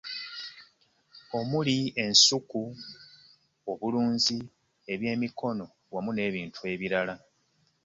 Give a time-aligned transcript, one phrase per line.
[1.37, 2.61] Omuli; ensuku,
[3.71, 4.37] obulunzi,
[4.93, 7.15] eb'yemikono wamu n'ebintu ebirala.